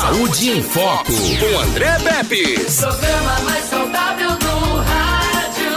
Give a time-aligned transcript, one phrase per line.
[0.00, 2.54] Saúde em Foco, com André Pepe.
[2.76, 5.72] Programa mais saudável do rádio.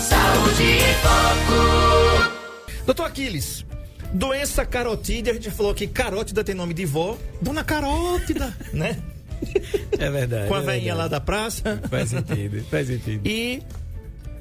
[0.00, 2.84] Saúde em Foco.
[2.84, 3.64] Doutor Aquiles,
[4.12, 7.16] doença carotídea, a gente já falou que carótida tem nome de vó.
[7.40, 8.98] Dona Carótida, né?
[9.92, 10.48] É verdade.
[10.48, 10.90] Com a é verdade.
[10.90, 11.80] lá da praça.
[11.88, 13.24] Faz sentido, faz sentido.
[13.24, 13.62] E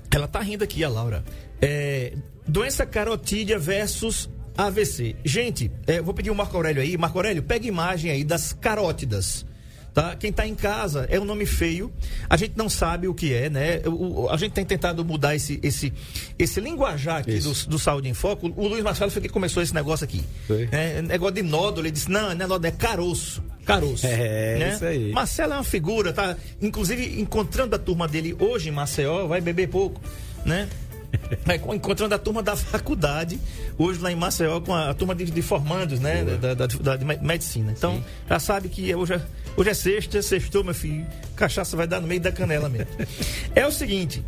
[0.10, 1.24] ela tá rindo aqui, a Laura.
[1.62, 2.14] É,
[2.48, 4.28] doença carotídea versus
[4.58, 5.16] AVC.
[5.24, 6.98] Gente, é, vou pedir o Marco Aurélio aí.
[6.98, 9.46] Marco Aurélio, pega imagem aí das carótidas.
[9.94, 10.14] Tá?
[10.14, 11.90] Quem tá em casa é um nome feio.
[12.30, 13.80] A gente não sabe o que é, né?
[13.86, 15.94] O- a gente tem tentado mudar esse, esse,
[16.38, 18.52] esse linguajar aqui do, do Saúde em Foco.
[18.58, 20.22] O Luiz Marcelo foi que começou esse negócio aqui.
[20.48, 20.68] Foi.
[20.70, 21.88] É, negócio de nódulo.
[21.88, 23.42] Ele disse: não, não é nódulo, é caroço.
[23.66, 24.06] Caroço.
[24.06, 24.74] É, né?
[24.76, 25.12] isso aí.
[25.14, 26.36] Marcelo é uma figura, tá?
[26.62, 30.02] Inclusive, encontrando a turma dele hoje em Maceió, vai beber pouco,
[30.46, 30.68] né?
[31.46, 33.40] Vai encontrando a turma da faculdade,
[33.78, 36.24] hoje lá em Maceió, com a, turma de, de formandos, né?
[36.24, 37.72] Da, da, da- de me- medicina.
[37.78, 39.22] Então, já sabe que hoje é,
[39.58, 41.06] hoje é sexta, sextou, meu filho.
[41.36, 42.88] Cachaça vai dar no meio da canela mesmo.
[43.56, 44.24] é o seguinte.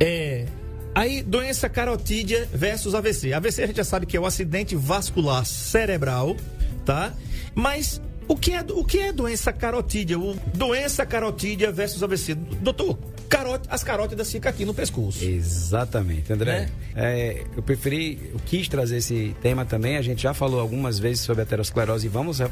[0.00, 0.46] É.
[0.94, 3.32] Aí, doença carotídea versus AVC.
[3.32, 6.36] AVC a gente já sabe que é o acidente vascular cerebral,
[6.84, 7.12] tá?
[7.54, 10.18] Mas o que é, o que é doença carotídea?
[10.18, 12.34] O, doença carotídea versus AVC.
[12.34, 12.98] Doutor,
[13.28, 15.24] carótida, as carótidas ficam aqui no pescoço.
[15.24, 16.60] Exatamente, André.
[16.60, 16.68] Né?
[16.96, 19.96] É, eu preferi, eu quis trazer esse tema também.
[19.96, 22.50] A gente já falou algumas vezes sobre a aterosclerose e vamos é,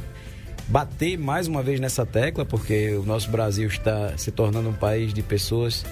[0.69, 5.13] bater mais uma vez nessa tecla, porque o nosso Brasil está se tornando um país
[5.13, 5.85] de pessoas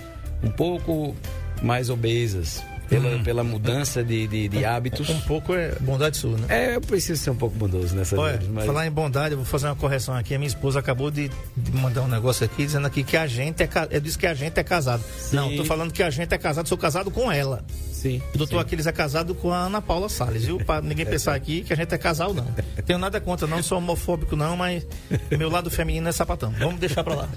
[0.43, 1.15] um pouco
[1.63, 5.09] mais obesas pela, pela mudança de, de, de hábitos.
[5.09, 6.47] Um pouco é bondade sua, né?
[6.49, 9.39] É, eu preciso ser um pouco bondoso nessa Olha, vez, mas falar em bondade, eu
[9.39, 10.35] vou fazer uma correção aqui.
[10.35, 13.63] A minha esposa acabou de, de mandar um negócio aqui dizendo aqui que a gente
[13.63, 15.03] é disse que a gente é casado.
[15.33, 17.65] Não, tô falando que a gente é casado, sou casado com ela.
[17.93, 18.21] sim.
[18.35, 18.63] O doutor sim.
[18.63, 20.59] Aquiles é casado com a Ana Paula Salles, viu?
[20.59, 22.47] Pra ninguém pensar aqui que a gente é casal, não.
[22.87, 24.87] Tenho nada contra, não sou homofóbico, não, mas
[25.31, 26.53] meu lado feminino é sapatão.
[26.59, 27.29] Vamos deixar pra lá.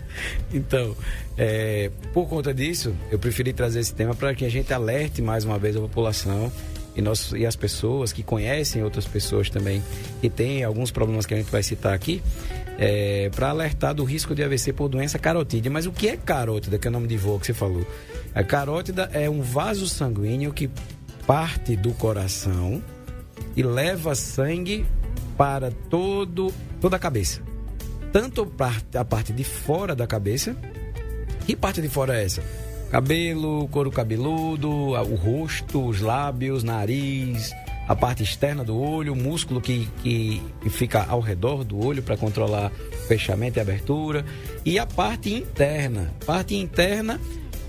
[0.53, 0.95] Então,
[1.38, 5.37] é, por conta disso, eu preferi trazer esse tema para que a gente alerte mais
[5.46, 6.52] uma vez a população
[6.96, 9.84] e, nós, e as pessoas que conhecem outras pessoas também
[10.20, 12.22] que têm alguns problemas que a gente vai citar aqui,
[13.36, 15.72] para alertar do risco de AVC por doença carotídea.
[15.72, 17.86] Mas o que é carótida, que é o nome de voo que você falou?
[18.34, 20.70] A carótida é um vaso sanguíneo que
[21.25, 22.81] parte do coração
[23.56, 24.86] e leva sangue
[25.36, 27.42] para todo, toda a cabeça.
[28.12, 28.52] Tanto
[28.96, 30.56] a parte de fora da cabeça,
[31.46, 32.42] que parte de fora é essa?
[32.92, 37.53] Cabelo, couro cabeludo, o rosto, os lábios, nariz,
[37.88, 42.02] a parte externa do olho, o músculo que, que, que fica ao redor do olho
[42.02, 42.72] para controlar
[43.08, 44.25] fechamento e abertura,
[44.66, 46.14] e a parte interna.
[46.25, 47.20] Parte interna,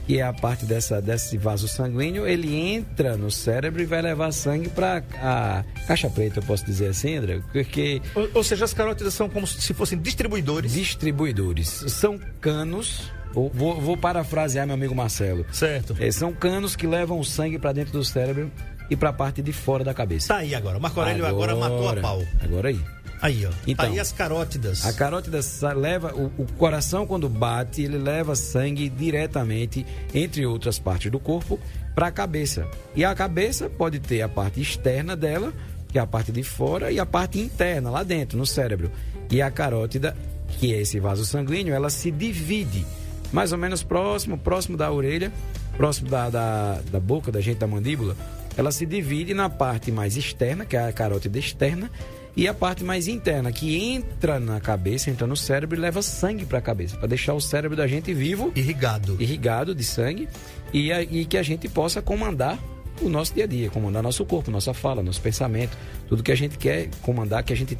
[0.07, 4.33] que é a parte dessa, desse vaso sanguíneo, ele entra no cérebro e vai levar
[4.33, 7.41] sangue para a caixa preta, eu posso dizer assim, André?
[7.53, 10.73] Porque Ou, ou seja, as carótidas são como se fossem distribuidores.
[10.73, 13.13] distribuidores são canos.
[13.33, 15.45] Vou, vou, vou parafrasear meu amigo Marcelo.
[15.53, 15.97] Certo.
[15.99, 18.51] É, são canos que levam o sangue para dentro do cérebro
[18.91, 20.29] e para a parte de fora da cabeça.
[20.29, 20.79] Tá aí agora.
[20.79, 22.23] O Marco Aurélio agora, matou a pau.
[22.41, 22.81] Agora aí.
[23.21, 23.51] Aí, ó.
[23.67, 23.85] Então.
[23.87, 24.87] tá aí as carótidas.
[24.87, 25.41] A carótida
[25.75, 29.85] leva o, o coração quando bate, ele leva sangue diretamente
[30.15, 31.59] entre outras partes do corpo
[31.95, 32.67] para a cabeça.
[32.95, 35.53] E a cabeça pode ter a parte externa dela,
[35.89, 38.91] que é a parte de fora, e a parte interna lá dentro, no cérebro.
[39.31, 42.87] E a carótida, que é esse vaso sanguíneo, ela se divide
[43.33, 45.33] mais ou menos próximo, próximo da orelha,
[45.77, 48.17] próximo da, da, da boca da gente, da mandíbula.
[48.57, 51.91] Ela se divide na parte mais externa, que é a carótida externa,
[52.37, 56.45] e a parte mais interna, que entra na cabeça, entra no cérebro e leva sangue
[56.45, 59.17] para a cabeça, para deixar o cérebro da gente vivo, Irrigado.
[59.21, 60.29] irrigado de sangue,
[60.73, 62.59] e, a- e que a gente possa comandar
[63.01, 65.77] o nosso dia a dia, comandar nosso corpo, nossa fala, nosso pensamento,
[66.09, 67.77] tudo que a gente quer comandar, que a gente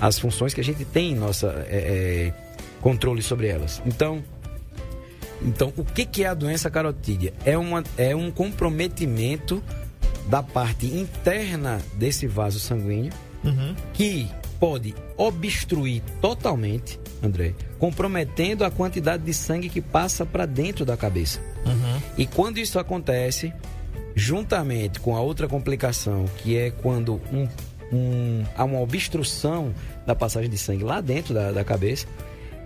[0.00, 2.34] as funções que a gente tem em nossa é, é,
[2.80, 3.82] controle sobre elas.
[3.84, 4.22] Então,
[5.42, 7.32] então, o que, que é a doença carotídea?
[7.44, 9.62] É, uma, é um comprometimento
[10.28, 13.12] da parte interna desse vaso sanguíneo
[13.42, 13.74] Uhum.
[13.94, 14.28] que
[14.60, 21.40] pode obstruir totalmente, André, comprometendo a quantidade de sangue que passa para dentro da cabeça.
[21.64, 22.00] Uhum.
[22.18, 23.50] E quando isso acontece,
[24.14, 27.48] juntamente com a outra complicação, que é quando um,
[27.92, 29.72] um- há uma obstrução
[30.06, 32.06] da passagem de sangue lá dentro da, da cabeça,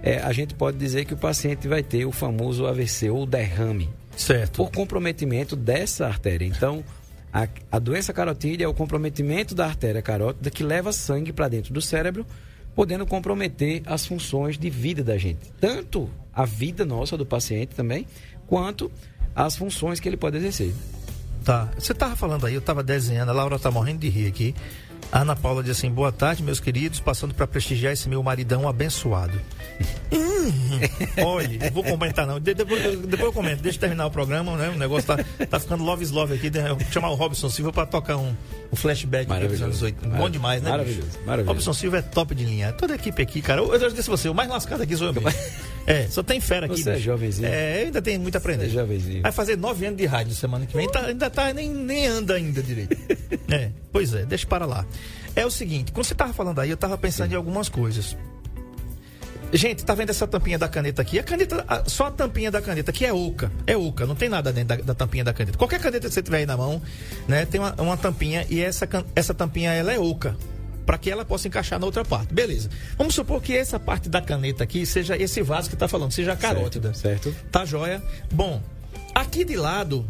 [0.05, 3.89] é, a gente pode dizer que o paciente vai ter o famoso AVC ou derrame
[4.15, 4.59] Certo.
[4.59, 6.45] por comprometimento dessa artéria.
[6.45, 6.85] Então,
[7.33, 11.73] a, a doença carotídea é o comprometimento da artéria carótida que leva sangue para dentro
[11.73, 12.27] do cérebro,
[12.75, 15.51] podendo comprometer as funções de vida da gente.
[15.59, 18.07] Tanto a vida nossa do paciente também,
[18.47, 18.93] quanto
[19.35, 20.75] as funções que ele pode exercer.
[21.43, 21.71] Tá.
[21.79, 24.55] Você tava falando aí, eu tava desenhando, a Laura tá morrendo de rir aqui.
[25.15, 29.41] Ana Paula diz assim: boa tarde, meus queridos, passando para prestigiar esse meu maridão abençoado.
[30.13, 30.51] Hum,
[31.25, 32.41] olha, vou comentar não.
[32.41, 34.71] De- depois, depois eu comento, deixa eu terminar o programa, né?
[34.71, 36.51] O negócio tá, tá ficando love is love aqui.
[36.51, 36.65] né?
[36.91, 38.35] Chamar o Robson Silva para tocar um,
[38.73, 40.17] um flashback dos anos 80.
[40.17, 40.71] Bom demais, né?
[40.71, 41.49] Maravilhoso, maravilhoso.
[41.49, 42.73] Robson Silva é top de linha.
[42.73, 43.61] Toda a equipe aqui, cara.
[43.61, 45.31] Eu, eu já disse você, o mais lascado aqui sou eu mesmo.
[45.87, 46.83] É, só tem fera aqui.
[46.83, 47.05] Você é bicho.
[47.05, 47.47] jovenzinho.
[47.49, 48.65] É, ainda tem muito a aprender.
[48.65, 49.23] Você é jovenzinho.
[49.23, 50.89] Vai fazer nove anos de rádio semana que vem.
[50.91, 52.97] Tá- ainda tá, nem, nem anda ainda direito.
[53.51, 54.87] É, pois é, deixa para lá.
[55.37, 58.17] É o seguinte, quando você tava falando aí, eu tava pensando em algumas coisas.
[59.53, 61.19] Gente, tá vendo essa tampinha da caneta aqui?
[61.19, 63.53] A caneta, a- só a tampinha da caneta, que é oca.
[63.67, 65.57] É oca, não tem nada dentro da, da tampinha da caneta.
[65.59, 66.81] Qualquer caneta que você tiver aí na mão,
[67.29, 70.35] né, tem uma, uma tampinha e essa, essa tampinha ela é oca.
[70.85, 72.33] Para que ela possa encaixar na outra parte.
[72.33, 72.69] Beleza.
[72.97, 76.33] Vamos supor que essa parte da caneta aqui seja esse vaso que tá falando, seja
[76.33, 76.93] a carótida.
[76.95, 77.47] Certo, certo.
[77.51, 78.03] Tá joia?
[78.33, 78.63] Bom,
[79.15, 80.07] aqui de lado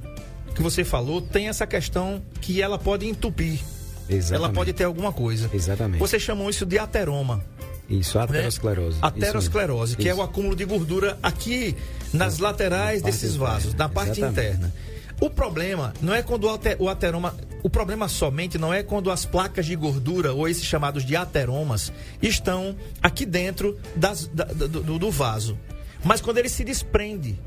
[0.54, 3.60] que você falou, tem essa questão que ela pode entupir.
[4.08, 4.34] Exatamente.
[4.34, 5.50] Ela pode ter alguma coisa.
[5.52, 5.98] Exatamente.
[5.98, 7.42] Você chamou isso de ateroma.
[7.88, 8.24] Isso, né?
[8.24, 8.98] aterosclerose.
[9.02, 11.76] Aterosclerose, Isso que é o acúmulo de gordura aqui
[12.12, 14.56] nas laterais parte desses interna, vasos, na parte exatamente.
[14.56, 14.74] interna.
[15.20, 17.34] O problema não é quando o ate- o ateroma.
[17.62, 21.92] O problema somente não é quando as placas de gordura, ou esses chamados de ateromas,
[22.20, 25.58] estão aqui dentro das- da- do, do- vaso.
[26.04, 27.38] Mas quando ele se desprende,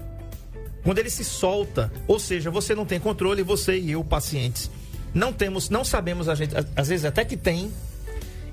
[0.83, 4.71] quando ele se solta, ou seja, você não tem controle, você e eu, pacientes,
[5.13, 7.71] não temos, não sabemos, a gente, às vezes até que tem.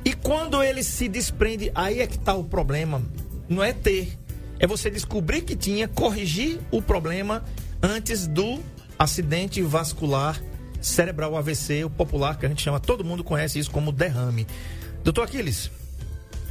[0.05, 3.01] E quando ele se desprende, aí é que está o problema.
[3.49, 4.19] Não é ter,
[4.59, 7.43] é você descobrir que tinha, corrigir o problema
[7.83, 8.61] antes do
[9.05, 10.41] acidente vascular
[10.81, 14.47] cerebral AVC, o popular que a gente chama, todo mundo conhece isso como derrame.
[15.03, 15.71] Doutor Aquiles,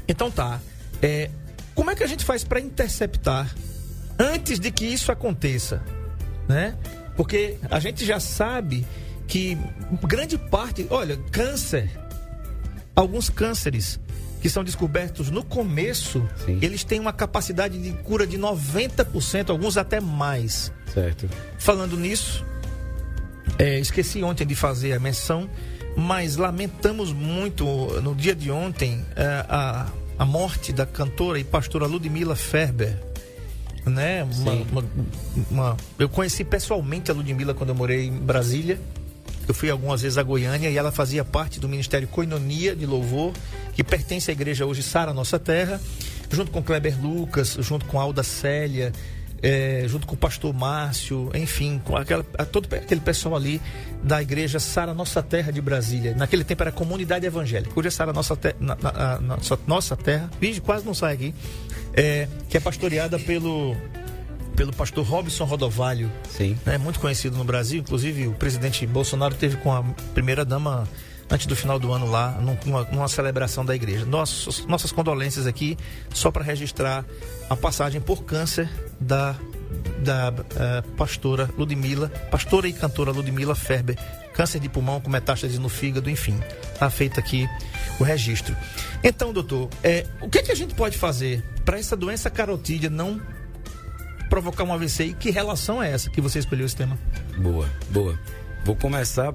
[0.07, 0.59] então tá.
[1.01, 1.29] É,
[1.75, 3.53] como é que a gente faz para interceptar
[4.17, 5.83] antes de que isso aconteça,
[6.47, 6.77] né?
[7.15, 8.85] Porque a gente já sabe
[9.27, 9.57] que
[10.03, 11.89] grande parte, olha, câncer,
[12.95, 13.99] alguns cânceres
[14.43, 16.59] que são descobertos no começo, Sim.
[16.61, 20.69] eles têm uma capacidade de cura de 90%, alguns até mais.
[20.93, 21.29] Certo.
[21.57, 22.43] Falando nisso,
[23.57, 25.49] é, esqueci ontem de fazer a menção,
[25.95, 27.65] mas lamentamos muito
[28.01, 29.87] no dia de ontem é, a,
[30.19, 32.99] a morte da cantora e pastora Ludmila Ferber.
[33.85, 34.23] Né?
[34.25, 34.85] Uma, uma-
[35.49, 38.77] uma- eu conheci pessoalmente a Ludmila quando eu morei em Brasília.
[39.47, 43.33] Eu fui algumas vezes a Goiânia e ela fazia parte do Ministério Coinonia de Louvor,
[43.73, 45.81] que pertence à igreja hoje Sara Nossa Terra,
[46.31, 48.91] junto com Kleber Lucas, junto com Alda Célia,
[49.41, 53.61] eh, junto com o pastor Márcio, enfim, com aquela, todo aquele pessoal ali
[54.01, 56.15] da igreja Sara Nossa Terra de Brasília.
[56.15, 57.77] Naquele tempo era comunidade evangélica.
[57.77, 60.29] Hoje é Sara Nossa, Te- na- na- a- nossa, nossa Terra,
[60.63, 61.35] quase não sai aqui,
[61.93, 63.75] eh, que é pastoreada pelo,
[64.55, 66.57] pelo pastor Robson Rodovalho Sim.
[66.65, 67.79] né, muito conhecido no Brasil.
[67.81, 69.83] Inclusive, o presidente Bolsonaro teve com a
[70.13, 70.87] primeira dama
[71.29, 74.05] antes do final do ano lá, num- numa, numa celebração da igreja.
[74.05, 75.77] Nossas, nossas condolências aqui,
[76.13, 77.03] só para registrar
[77.49, 78.69] a passagem por câncer
[78.99, 79.35] da,
[79.99, 83.97] da eh, pastora Ludmila, pastora e cantora Ludmila Ferber.
[84.35, 86.39] Câncer de pulmão com metástase no fígado, enfim.
[86.73, 87.47] Está feito aqui
[87.99, 88.55] o registro.
[89.03, 92.89] Então, doutor, eh, o que, é que a gente pode fazer para essa doença carotídea
[92.89, 93.19] não
[94.33, 96.97] provocar um AVC e que relação é essa que você escolheu esse tema?
[97.37, 98.17] Boa, boa.
[98.65, 99.31] Vou começar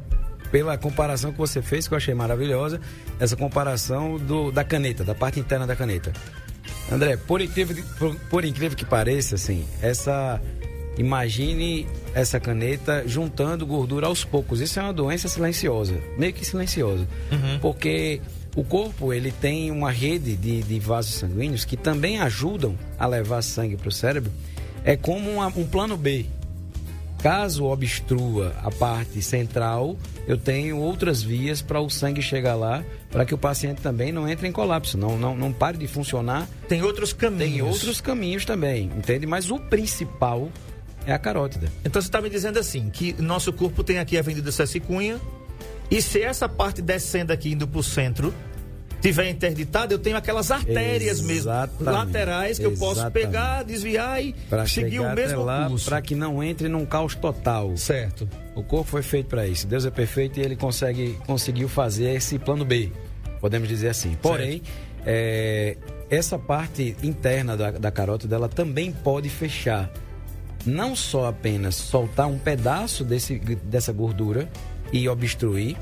[0.51, 2.81] pela comparação que você fez, que eu achei maravilhosa,
[3.21, 6.13] essa comparação do, da caneta, da parte interna da caneta.
[6.91, 10.41] André, por incrível, que- por, por incrível que pareça, assim, essa.
[10.97, 14.61] Imagine essa caneta juntando gordura aos poucos.
[14.61, 17.07] Isso é uma doença silenciosa, meio que silenciosa.
[17.61, 18.21] Porque
[18.57, 23.43] o corpo ele tem uma rede de, de vasos sanguíneos que também ajudam a levar
[23.43, 24.33] sangue para o cérebro.
[24.85, 26.27] É como uma- um plano B.
[27.23, 33.25] Caso obstrua a parte central, eu tenho outras vias para o sangue chegar lá, para
[33.25, 36.49] que o paciente também não entre em colapso, não, não, não pare de funcionar.
[36.69, 37.53] Tem outros caminhos.
[37.55, 39.27] Tem outros caminhos também, entende?
[39.27, 40.49] Mas o principal
[41.07, 41.67] é a carótida.
[41.85, 45.19] Então você está me dizendo assim, que nosso corpo tem aqui a Avenida César Cunha,
[45.91, 48.33] e se essa parte descendo aqui indo para o centro
[49.01, 51.85] tiver interditada, eu tenho aquelas artérias mesmo, Exatamente.
[51.85, 55.85] laterais, que eu posso pegar, desviar e Para seguir o mesmo lá, curso.
[55.89, 57.77] para que não entre num caos total.
[57.77, 58.29] Certo.
[58.55, 59.67] O corpo foi feito para isso.
[59.67, 62.91] Deus é perfeito e ele consegue, conseguiu fazer esse plano B,
[63.41, 64.17] podemos dizer assim.
[64.21, 64.63] Porém,
[65.07, 65.77] é,
[66.11, 69.91] essa parte interna da, da carótida ela também pode fechar.
[70.67, 74.49] Não só apenas soltar um pedaço desse, dessa gordura
[74.93, 75.77] e obstruir,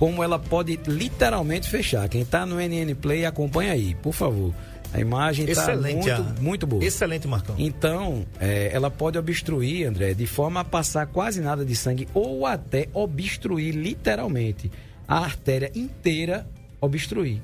[0.00, 2.08] como ela pode literalmente fechar.
[2.08, 4.54] Quem está no NN Play, acompanha aí, por favor.
[4.94, 6.82] A imagem está muito, muito boa.
[6.82, 7.54] Excelente, Marcão.
[7.58, 12.46] Então, é, ela pode obstruir, André, de forma a passar quase nada de sangue ou
[12.46, 14.72] até obstruir literalmente
[15.06, 16.46] a artéria inteira
[16.80, 17.42] obstruir.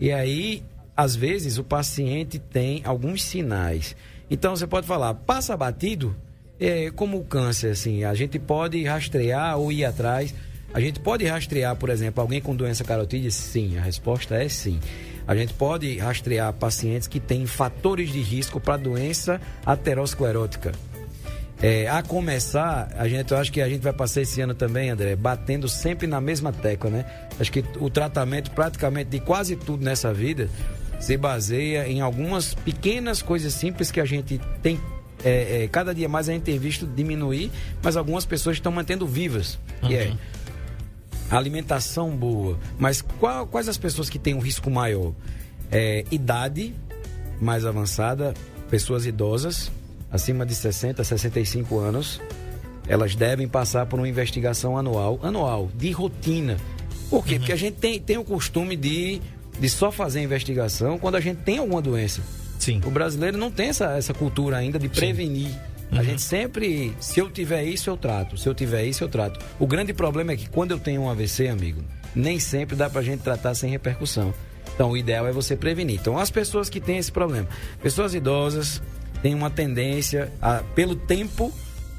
[0.00, 0.62] E aí,
[0.96, 3.94] às vezes, o paciente tem alguns sinais.
[4.30, 6.16] Então, você pode falar, passa batido,
[6.58, 10.34] é, como o câncer, assim, a gente pode rastrear ou ir atrás.
[10.74, 13.30] A gente pode rastrear, por exemplo, alguém com doença carotídea?
[13.30, 14.80] Sim, a resposta é sim.
[15.24, 20.72] A gente pode rastrear pacientes que têm fatores de risco para doença aterosclerótica.
[21.62, 24.90] É, a começar, a gente, eu acho que a gente vai passar esse ano também,
[24.90, 27.06] André, batendo sempre na mesma tecla, né?
[27.38, 30.50] Acho que o tratamento praticamente de quase tudo nessa vida
[30.98, 34.80] se baseia em algumas pequenas coisas simples que a gente tem.
[35.24, 37.50] É, é, cada dia mais a gente tem visto diminuir,
[37.80, 39.58] mas algumas pessoas estão mantendo vivas.
[39.80, 39.90] Uhum.
[39.90, 40.12] E é
[41.30, 42.58] alimentação boa.
[42.78, 45.12] Mas qual, quais as pessoas que têm um risco maior?
[45.70, 46.74] É, idade
[47.40, 48.34] mais avançada,
[48.70, 49.70] pessoas idosas,
[50.10, 52.20] acima de 60, 65 anos,
[52.86, 56.56] elas devem passar por uma investigação anual, anual, de rotina.
[57.10, 57.34] Por quê?
[57.34, 57.38] Uhum.
[57.40, 59.20] Porque a gente tem, tem o costume de,
[59.58, 62.22] de só fazer investigação quando a gente tem alguma doença.
[62.58, 62.80] Sim.
[62.84, 65.48] O brasileiro não tem essa, essa cultura ainda de prevenir.
[65.48, 65.73] Sim.
[65.94, 66.00] Uhum.
[66.00, 68.36] A gente sempre, se eu tiver isso, eu trato.
[68.36, 69.38] Se eu tiver isso, eu trato.
[69.58, 71.82] O grande problema é que quando eu tenho um AVC, amigo,
[72.14, 74.34] nem sempre dá pra gente tratar sem repercussão.
[74.74, 76.00] Então, o ideal é você prevenir.
[76.00, 77.46] Então, as pessoas que têm esse problema,
[77.80, 78.82] pessoas idosas,
[79.22, 81.52] têm uma tendência, a, pelo tempo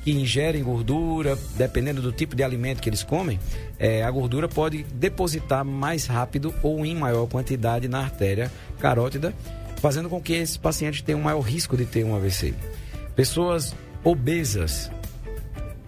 [0.03, 3.39] que ingerem gordura, dependendo do tipo de alimento que eles comem,
[3.79, 9.33] é, a gordura pode depositar mais rápido ou em maior quantidade na artéria carótida,
[9.77, 12.53] fazendo com que esses pacientes tenham um maior risco de ter um AVC.
[13.15, 13.73] Pessoas
[14.05, 14.89] obesas.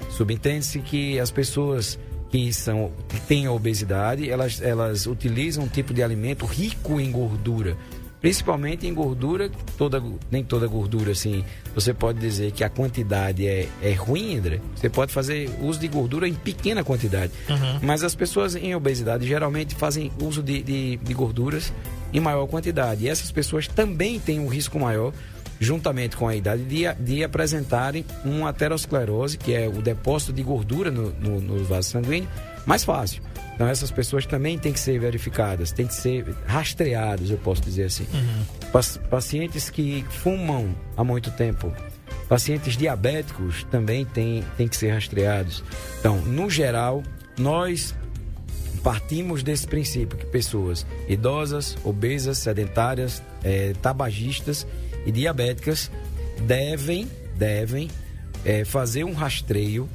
[0.09, 1.97] Subentende-se que as pessoas
[2.29, 7.77] que são que têm obesidade, elas, elas utilizam um tipo de alimento rico em gordura,
[8.19, 13.69] principalmente em gordura, toda, nem toda gordura assim, você pode dizer que a quantidade é,
[13.81, 14.59] é ruim, André.
[14.75, 17.31] Você pode fazer uso de gordura em pequena quantidade.
[17.47, 17.79] Uhum.
[17.83, 21.71] Mas as pessoas em obesidade geralmente fazem uso de, de, de gorduras
[22.11, 23.05] em maior quantidade.
[23.05, 25.13] E essas pessoas também têm um risco maior
[25.59, 30.91] juntamente com a idade, de, de apresentarem uma aterosclerose, que é o depósito de gordura
[30.91, 32.29] no, no, no vaso sanguíneo,
[32.65, 33.21] mais fácil.
[33.55, 37.85] Então essas pessoas também têm que ser verificadas, têm que ser rastreadas, eu posso dizer
[37.85, 38.05] assim.
[38.13, 39.01] Uhum.
[39.09, 41.73] Pacientes que fumam há muito tempo,
[42.29, 45.63] pacientes diabéticos também têm, têm que ser rastreados.
[45.99, 47.01] Então, no geral,
[47.39, 47.95] nós
[48.83, 54.67] partimos desse princípio que pessoas idosas, obesas, sedentárias, é, tabagistas
[55.07, 55.89] e diabéticas
[56.45, 57.87] devem, devem
[58.45, 59.89] é, fazer um rastreio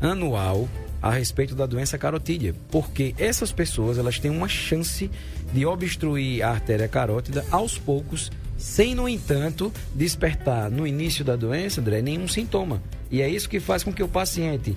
[0.00, 0.68] anual
[1.02, 5.10] a respeito da doença carotídea, porque essas pessoas elas têm uma chance
[5.52, 11.82] de obstruir a artéria carótida aos poucos, sem no entanto despertar no início da doença,
[11.82, 12.82] André, nenhum sintoma.
[13.10, 14.74] E é isso que faz com que o paciente,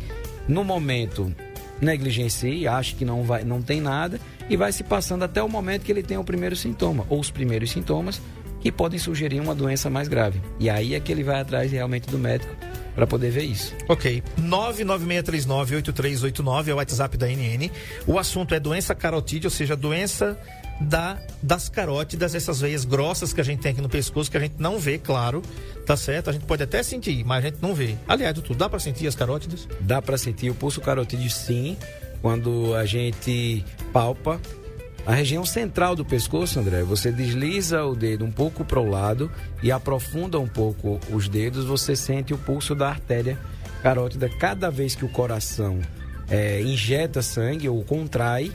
[0.49, 1.33] no momento,
[1.79, 5.83] negligencie, ache que não vai, não tem nada e vai se passando até o momento
[5.83, 8.21] que ele tem o primeiro sintoma ou os primeiros sintomas
[8.67, 10.41] que podem sugerir uma doença mais grave.
[10.59, 12.53] E aí é que ele vai atrás realmente do médico
[12.93, 13.73] para poder ver isso.
[13.87, 14.21] Ok.
[14.41, 17.71] 996398389 é o WhatsApp da NN.
[18.05, 20.37] O assunto é doença carotídea, ou seja, doença
[20.81, 24.41] da, das carótidas, essas veias grossas que a gente tem aqui no pescoço, que a
[24.41, 25.41] gente não vê, claro,
[25.85, 26.29] tá certo?
[26.29, 27.95] A gente pode até sentir, mas a gente não vê.
[28.05, 29.65] Aliás, doutor, dá para sentir as carótidas?
[29.79, 31.77] Dá para sentir o pulso carotídeo sim,
[32.21, 34.41] quando a gente palpa
[35.07, 39.31] a região central do pescoço, André, você desliza o dedo um pouco para o lado
[39.63, 43.39] e aprofunda um pouco os dedos, você sente o pulso da artéria
[43.81, 44.27] carótida.
[44.27, 45.79] Cada vez que o coração
[46.29, 48.51] é, injeta sangue ou contrai,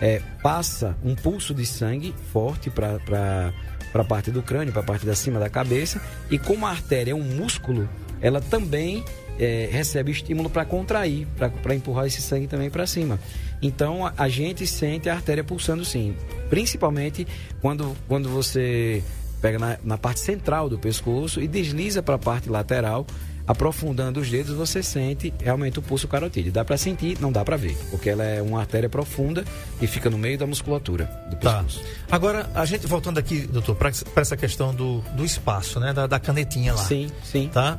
[0.00, 3.52] é, passa um pulso de sangue forte para
[3.94, 6.02] a parte do crânio, para a parte da cima da cabeça.
[6.28, 7.88] E como a artéria é um músculo,
[8.20, 9.04] ela também
[9.38, 13.20] é, recebe estímulo para contrair, para empurrar esse sangue também para cima.
[13.62, 16.16] Então a, a, gente sente a artéria pulsando sim,
[16.50, 17.26] principalmente
[17.60, 19.02] quando, quando você
[19.40, 23.06] pega na, na parte central do pescoço e desliza para a parte lateral,
[23.46, 26.52] aprofundando os dedos, você sente realmente o pulso carotídeo.
[26.52, 29.44] Dá para sentir, não dá para ver, porque ela é uma artéria profunda
[29.80, 31.54] e fica no meio da musculatura do tá.
[31.54, 31.80] pescoço.
[32.06, 32.16] Tá.
[32.16, 36.20] Agora, a gente voltando aqui, doutor, para essa questão do, do espaço, né, da, da
[36.20, 36.82] canetinha lá.
[36.84, 37.50] Sim, sim.
[37.52, 37.78] Tá?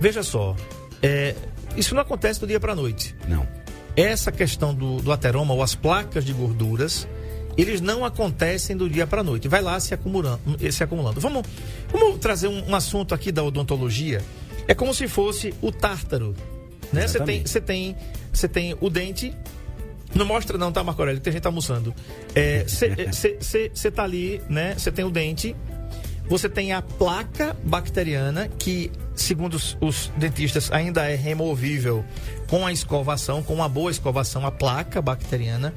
[0.00, 0.56] Veja só,
[1.00, 1.34] é,
[1.76, 3.14] isso não acontece do dia para noite.
[3.28, 3.63] Não.
[3.96, 7.06] Essa questão do, do ateroma ou as placas de gorduras,
[7.56, 9.46] eles não acontecem do dia para noite.
[9.48, 10.40] Vai lá se acumulando.
[10.72, 11.20] Se acumulando.
[11.20, 11.46] Vamos,
[11.92, 14.20] vamos trazer um, um assunto aqui da odontologia.
[14.66, 16.34] É como se fosse o tártaro.
[16.92, 17.06] Né?
[17.06, 17.96] Você tem, você tem,
[18.32, 19.34] você tem o dente.
[20.14, 21.20] Não mostra não, tá, Marco Aurélio?
[21.20, 21.94] Tem gente tá almoçando.
[22.66, 24.74] Você é, tá ali, né?
[24.76, 25.54] Você tem o dente.
[26.28, 32.04] Você tem a placa bacteriana que segundo os, os dentistas, ainda é removível
[32.48, 35.74] com a escovação, com uma boa escovação, a placa bacteriana.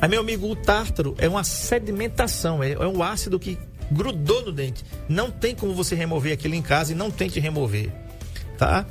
[0.00, 3.58] Mas, meu amigo, o tártaro é uma sedimentação, é, é um ácido que
[3.90, 4.84] grudou no dente.
[5.08, 7.90] Não tem como você remover aquilo em casa e não tente remover,
[8.56, 8.86] tá?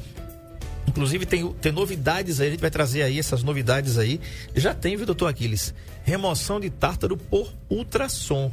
[0.88, 4.20] Inclusive tem, tem novidades aí, a gente vai trazer aí essas novidades aí.
[4.56, 5.74] Já tem, viu, doutor Aquiles?
[6.04, 8.52] Remoção de tártaro por ultrassom.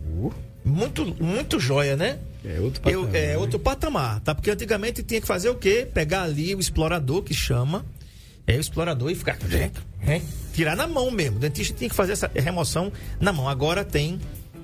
[0.00, 0.32] Uh,
[0.64, 2.18] Muito, muito joia, né?
[2.44, 3.38] É outro Eu- patamar, é né?
[3.38, 4.34] outro patamar, tá?
[4.34, 5.86] Porque antigamente tinha que fazer o quê?
[5.92, 7.84] Pegar ali o explorador que chama,
[8.46, 9.38] é o explorador e ficar
[10.06, 10.20] é,
[10.52, 11.36] tirar na mão mesmo.
[11.36, 13.48] O dentista tinha que fazer essa remoção na mão.
[13.48, 14.20] Agora tem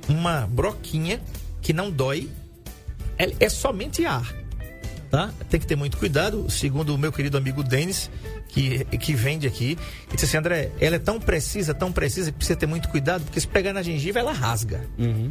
[0.08, 1.20] uma broquinha
[1.62, 2.28] que não dói,
[3.16, 4.34] é, é somente ar,
[5.10, 5.32] tá?
[5.48, 8.10] Tem que ter muito cuidado, segundo o meu querido amigo Denis,
[8.48, 9.72] que, que vende aqui.
[10.08, 13.22] Ele disse assim, André, ela é tão precisa, tão precisa, que precisa ter muito cuidado,
[13.24, 15.30] porque se pegar na gengiva, ela rasga Uhum.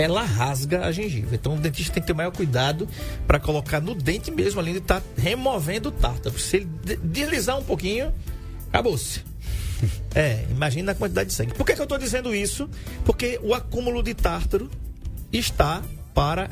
[0.00, 1.34] Ela rasga a gengiva.
[1.34, 2.86] Então o dentista tem que ter maior cuidado
[3.26, 6.38] para colocar no dente mesmo, além de estar removendo o tártaro.
[6.38, 8.12] Se ele de- deslizar um pouquinho,
[8.68, 9.22] acabou-se.
[10.14, 11.52] É, imagina a quantidade de sangue.
[11.54, 12.68] Por que, que eu estou dizendo isso?
[13.04, 14.70] Porque o acúmulo de tártaro
[15.32, 15.82] está
[16.14, 16.48] para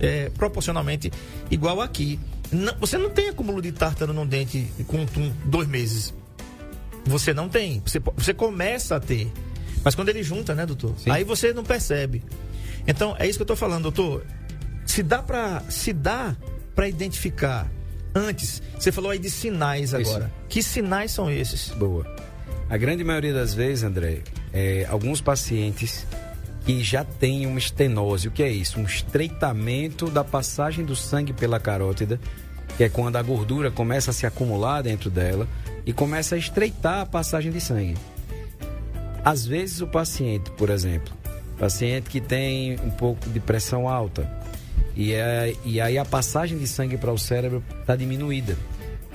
[0.00, 1.12] é, proporcionalmente
[1.50, 2.18] igual aqui.
[2.50, 6.12] Não- você não tem acúmulo de tártaro no dente com, com dois meses.
[7.06, 7.80] Você não tem.
[7.84, 9.30] Você, você começa a ter.
[9.84, 10.94] Mas quando ele junta, né, doutor?
[10.98, 11.10] Sim.
[11.10, 12.22] Aí você não percebe.
[12.88, 14.24] Então, é isso que eu tô falando, doutor.
[14.86, 16.34] Se dá para se dá
[16.74, 17.70] para identificar
[18.14, 20.32] antes, você falou aí de sinais agora.
[20.48, 21.68] Que sinais são esses?
[21.68, 22.06] Boa.
[22.70, 26.06] A grande maioria das vezes, André, é, alguns pacientes
[26.64, 28.28] que já têm uma estenose.
[28.28, 28.80] O que é isso?
[28.80, 32.18] Um estreitamento da passagem do sangue pela carótida,
[32.76, 35.46] que é quando a gordura começa a se acumular dentro dela
[35.84, 37.96] e começa a estreitar a passagem de sangue.
[39.24, 41.12] Às vezes o paciente, por exemplo,
[41.58, 44.30] paciente que tem um pouco de pressão alta
[44.98, 48.56] e, é, e aí a passagem de sangue para o cérebro está diminuída.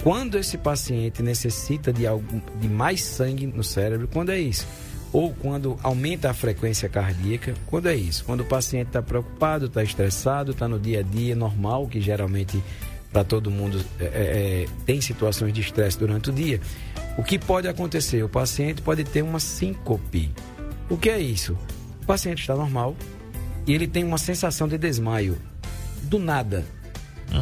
[0.01, 4.65] Quando esse paciente necessita de, algum, de mais sangue no cérebro, quando é isso?
[5.11, 8.23] Ou quando aumenta a frequência cardíaca, quando é isso?
[8.23, 12.63] Quando o paciente está preocupado, está estressado, está no dia a dia normal, que geralmente
[13.11, 16.61] para todo mundo é, é, é, tem situações de estresse durante o dia.
[17.17, 18.23] O que pode acontecer?
[18.23, 20.31] O paciente pode ter uma síncope.
[20.89, 21.57] O que é isso?
[22.03, 22.95] O paciente está normal
[23.65, 25.37] e ele tem uma sensação de desmaio
[26.03, 26.65] do nada.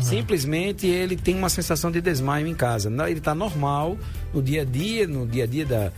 [0.01, 2.89] Simplesmente ele tem uma sensação de desmaio em casa.
[3.07, 3.97] Ele está normal
[4.33, 5.91] no dia a dia, no dia a dia da,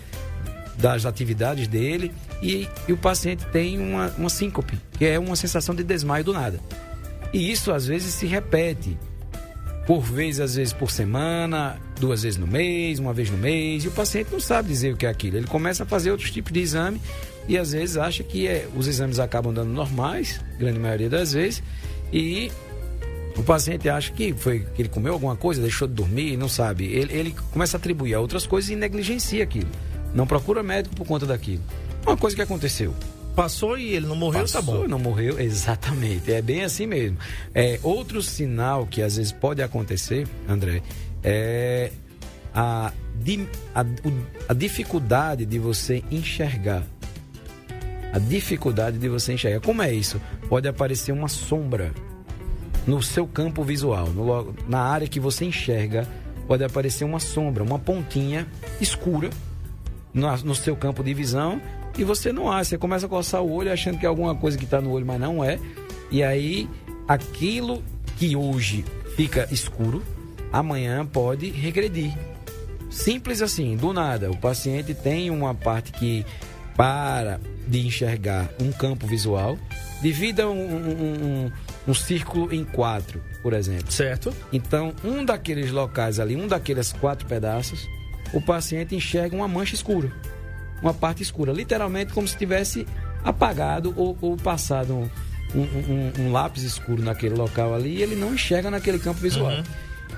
[0.77, 5.75] das atividades dele e, e o paciente tem uma, uma síncope, que é uma sensação
[5.75, 6.59] de desmaio do nada.
[7.33, 8.97] E isso às vezes se repete
[9.85, 13.87] por vezes, às vezes por semana, duas vezes no mês, uma vez no mês, e
[13.87, 15.37] o paciente não sabe dizer o que é aquilo.
[15.37, 17.01] Ele começa a fazer outros tipos de exame
[17.47, 21.61] e às vezes acha que é, os exames acabam dando normais, grande maioria das vezes,
[22.11, 22.49] e
[23.35, 26.85] o paciente acha que foi que ele comeu alguma coisa, deixou de dormir, não sabe.
[26.85, 29.69] Ele, ele começa a atribuir a outras coisas e negligencia aquilo.
[30.13, 31.63] Não procura médico por conta daquilo.
[32.05, 32.93] Uma coisa que aconteceu.
[33.35, 34.87] Passou e ele não morreu, tá Passou, bom.
[34.87, 36.31] Não morreu, exatamente.
[36.31, 37.17] É bem assim mesmo.
[37.53, 40.81] É, outro sinal que às vezes pode acontecer, André,
[41.23, 41.91] é
[42.53, 42.91] a,
[43.73, 43.85] a,
[44.49, 46.83] a dificuldade de você enxergar.
[48.13, 49.59] A dificuldade de você enxergar.
[49.61, 50.21] Como é isso?
[50.47, 51.91] Pode aparecer uma sombra
[52.85, 56.07] no seu campo visual, no na área que você enxerga,
[56.47, 58.45] pode aparecer uma sombra, uma pontinha
[58.79, 59.29] escura
[60.13, 61.59] na- no seu campo de visão
[61.97, 62.71] e você não acha.
[62.71, 65.05] Você começa a coçar o olho achando que é alguma coisa que está no olho,
[65.05, 65.59] mas não é.
[66.11, 66.69] E aí,
[67.07, 67.83] aquilo
[68.17, 68.83] que hoje
[69.15, 70.03] fica escuro,
[70.51, 72.13] amanhã pode regredir.
[72.89, 74.29] Simples assim, do nada.
[74.31, 76.25] O paciente tem uma parte que
[76.75, 79.57] para de enxergar um campo visual,
[80.01, 81.51] divida um, um- um-
[81.87, 83.91] um círculo em quatro, por exemplo.
[83.91, 84.33] Certo?
[84.51, 87.87] Então, um daqueles locais ali, um daqueles quatro pedaços,
[88.33, 90.11] o paciente enxerga uma mancha escura.
[90.83, 91.51] Uma parte escura.
[91.51, 92.85] Literalmente como se tivesse
[93.23, 95.09] apagado ou, ou passado um,
[95.55, 99.49] um- um- um lápis escuro naquele local ali e ele não enxerga naquele campo visual.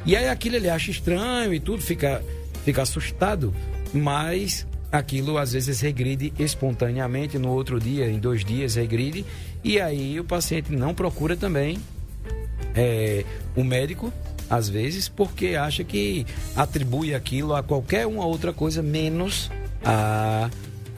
[0.06, 2.22] E aí aquilo ele acha estranho e tudo, fica,
[2.64, 3.54] fica assustado,
[3.94, 9.26] mas aquilo às vezes regride espontaneamente, no outro dia, em dois dias regride,
[9.64, 11.78] e aí o paciente não procura também
[12.76, 13.24] é,
[13.56, 14.12] o médico,
[14.50, 16.26] às vezes, porque acha que
[16.56, 19.50] atribui aquilo a qualquer uma outra coisa, menos
[19.84, 20.50] a,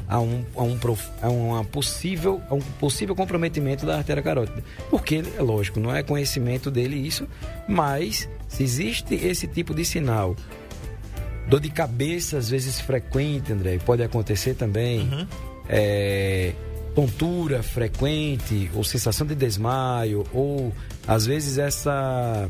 [0.07, 0.77] a, um, a, um,
[1.21, 4.63] a uma possível, a um possível comprometimento da artéria carótida.
[4.89, 7.27] Porque, é lógico, não é conhecimento dele isso,
[7.67, 10.35] mas se existe esse tipo de sinal,
[11.47, 15.27] dor de cabeça às vezes frequente, André, pode acontecer também.
[15.69, 16.53] É,
[16.95, 20.73] tontura frequente, ou sensação de desmaio, ou
[21.07, 22.49] às vezes essa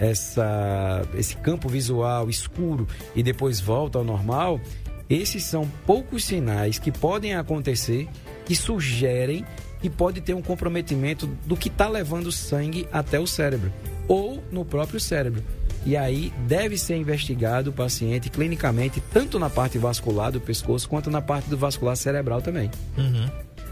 [0.00, 4.60] essa, esse campo visual escuro e depois volta ao normal,
[5.08, 8.08] esses são poucos sinais que podem acontecer
[8.44, 9.44] que sugerem
[9.80, 13.72] que pode ter um comprometimento do que está levando sangue até o cérebro
[14.08, 15.42] ou no próprio cérebro.
[15.86, 21.10] E aí deve ser investigado o paciente clinicamente, tanto na parte vascular do pescoço quanto
[21.10, 22.70] na parte do vascular cerebral também.
[22.96, 23.28] Uhum.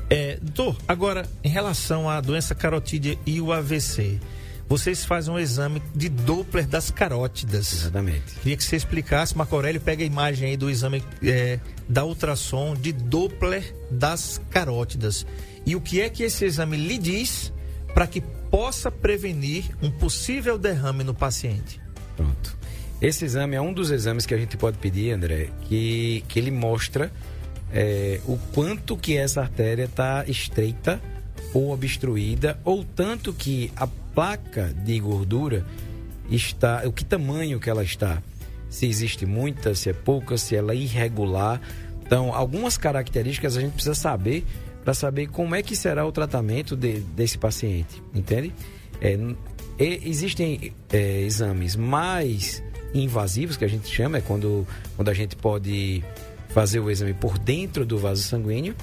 [0.08, 4.20] É, doutor, agora, em relação à doença carotídea e o AVC,
[4.68, 7.72] vocês fazem um exame de Doppler das carótidas.
[7.72, 8.34] Exatamente.
[8.42, 12.74] Queria que você explicasse, Marco Aurélio, pega a imagem aí do exame é, da ultrassom
[12.74, 15.26] de Doppler das carótidas.
[15.64, 17.52] E o que é que esse exame lhe diz
[17.94, 21.80] para que possa prevenir um possível derrame no paciente?
[22.16, 22.56] Pronto.
[23.00, 26.50] Esse exame é um dos exames que a gente pode pedir, André, que, que ele
[26.50, 27.12] mostra
[27.72, 31.00] é, o quanto que essa artéria está estreita
[31.52, 35.66] ou obstruída, ou tanto que a placa de gordura
[36.30, 38.22] está, o que tamanho que ela está,
[38.70, 41.60] se existe muita, se é pouca, se ela é irregular.
[42.04, 44.44] Então, algumas características a gente precisa saber
[44.82, 48.54] para saber como é que será o tratamento de, desse paciente, entende?
[49.00, 49.18] É,
[49.78, 52.62] existem é, exames mais
[52.94, 56.02] invasivos que a gente chama, é quando, quando a gente pode
[56.50, 58.74] fazer o exame por dentro do vaso sanguíneo,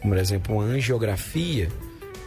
[0.00, 1.68] como por exemplo uma angiografia,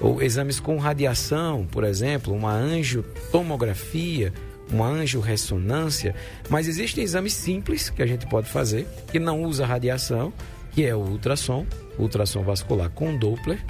[0.01, 4.33] ou exames com radiação, por exemplo, uma angiotomografia,
[4.71, 6.15] uma angiorressonância,
[6.49, 10.33] mas existem exames simples que a gente pode fazer, que não usa radiação,
[10.71, 11.65] que é o ultrassom,
[11.99, 13.63] ultrassom vascular com Doppler,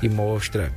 [0.00, 0.72] que mostra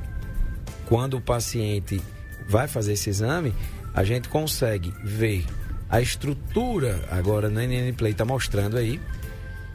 [0.86, 2.00] quando o paciente
[2.48, 3.54] vai fazer esse exame,
[3.94, 5.44] a gente consegue ver
[5.88, 9.00] a estrutura, agora na NN Play está mostrando aí,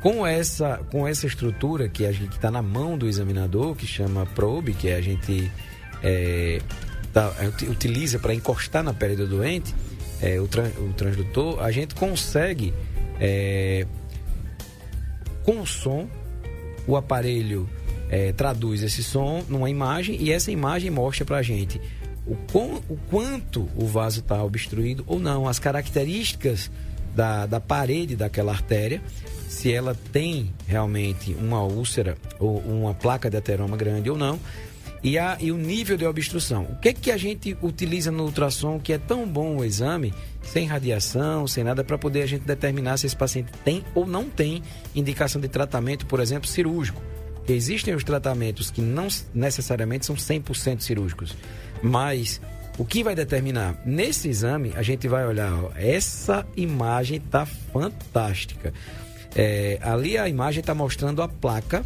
[0.02, 4.92] com essa, com essa estrutura que está na mão do examinador, que chama probe, que
[4.92, 5.52] a gente
[6.04, 6.62] é,
[7.12, 7.34] tá,
[7.70, 9.74] utiliza para encostar na pele do doente,
[10.22, 12.74] é, o, o, transdutor, a gente consegue,
[13.20, 13.86] é,
[15.44, 16.08] com o som,
[16.88, 17.70] o aparelho
[18.10, 21.82] é, traduz esse som numa imagem e essa imagem mostra para a gente
[22.26, 26.70] o, com, o quanto o vaso está obstruído ou não, as características
[27.16, 29.02] da, da parede daquela artéria
[29.48, 34.40] se ela tem realmente uma úlcera ou uma placa de ateroma grande ou não.
[35.04, 36.64] E, a, e o nível de obstrução.
[36.64, 40.66] O que, que a gente utiliza no ultrassom que é tão bom o exame, sem
[40.66, 44.62] radiação, sem nada, para poder a gente determinar se esse paciente tem ou não tem
[44.96, 47.02] indicação de tratamento, por exemplo, cirúrgico.
[47.48, 51.38] Existem os tratamentos que não necessariamente são 100% cirúrgicos,
[51.82, 52.42] mas
[52.78, 53.82] o que vai determinar?
[53.86, 58.74] Nesse exame, a gente vai olhar, ó, essa imagem está fantástica.
[59.38, 61.86] É, ali a imagem está mostrando a placa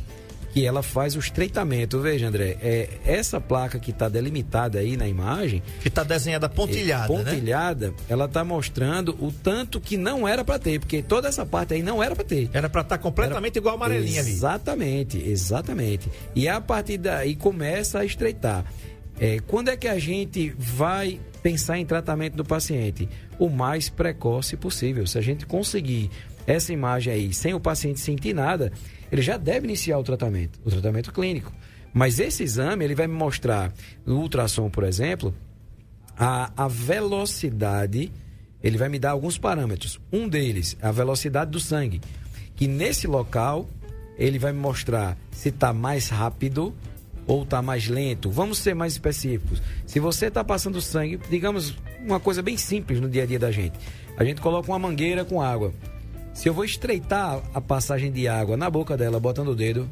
[0.53, 1.99] que ela faz o estreitamento.
[1.99, 5.61] Veja, André, é, essa placa que está delimitada aí na imagem.
[5.81, 7.13] Que está desenhada pontilhada.
[7.13, 7.93] É, pontilhada, né?
[8.09, 11.81] ela está mostrando o tanto que não era para ter, porque toda essa parte aí
[11.81, 12.49] não era para ter.
[12.53, 13.59] Era para estar tá completamente era...
[13.59, 15.31] igual a amarelinha exatamente, ali.
[15.31, 16.09] Exatamente, exatamente.
[16.35, 18.65] E a partir daí começa a estreitar.
[19.19, 23.07] É, quando é que a gente vai pensar em tratamento do paciente?
[23.37, 25.05] O mais precoce possível.
[25.07, 26.09] Se a gente conseguir
[26.51, 28.71] essa imagem aí, sem o paciente sentir nada,
[29.11, 31.51] ele já deve iniciar o tratamento, o tratamento clínico.
[31.93, 33.73] Mas esse exame, ele vai me mostrar,
[34.05, 35.33] no ultrassom, por exemplo,
[36.17, 38.11] a, a velocidade,
[38.63, 39.99] ele vai me dar alguns parâmetros.
[40.11, 42.01] Um deles, a velocidade do sangue,
[42.55, 43.69] que nesse local,
[44.17, 46.73] ele vai me mostrar se está mais rápido
[47.27, 48.29] ou está mais lento.
[48.29, 49.61] Vamos ser mais específicos.
[49.85, 53.51] Se você está passando sangue, digamos uma coisa bem simples no dia a dia da
[53.51, 53.77] gente.
[54.17, 55.73] A gente coloca uma mangueira com água.
[56.34, 59.89] Se eu vou estreitar a passagem de água na boca dela, botando o dedo,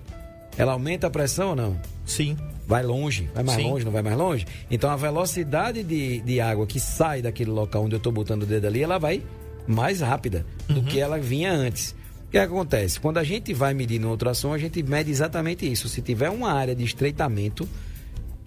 [0.57, 1.79] ela aumenta a pressão ou não?
[2.05, 2.37] Sim.
[2.67, 3.69] Vai longe, vai mais Sim.
[3.69, 4.45] longe, não vai mais longe?
[4.69, 8.45] Então a velocidade de, de água que sai daquele local onde eu estou botando o
[8.45, 9.23] dedo ali, ela vai
[9.67, 10.85] mais rápida do uhum.
[10.85, 11.95] que ela vinha antes.
[12.27, 12.99] O que acontece?
[12.99, 15.89] Quando a gente vai medir no ultrassom, a gente mede exatamente isso.
[15.89, 17.67] Se tiver uma área de estreitamento,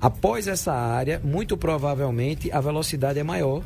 [0.01, 3.63] após essa área, muito provavelmente a velocidade é maior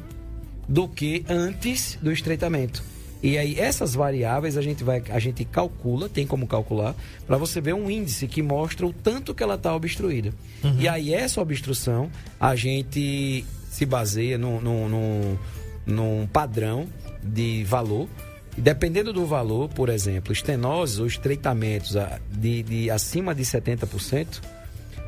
[0.68, 2.82] do que antes do estreitamento.
[3.22, 6.94] E aí essas variáveis a gente vai, a gente calcula, tem como calcular,
[7.26, 10.32] para você ver um índice que mostra o tanto que ela está obstruída.
[10.62, 10.76] Uhum.
[10.78, 15.38] E aí essa obstrução a gente se baseia num, num,
[15.86, 16.86] num, padrão
[17.22, 18.08] de valor.
[18.56, 21.94] E dependendo do valor, por exemplo, estenoses ou estreitamentos
[22.30, 24.40] de, de acima de 70%,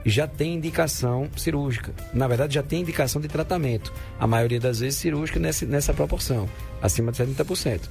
[0.08, 1.92] já tem indicação cirúrgica.
[2.12, 3.92] Na verdade, já tem indicação de tratamento.
[4.18, 6.48] A maioria das vezes cirúrgica nessa, nessa proporção,
[6.80, 7.82] acima de 70%.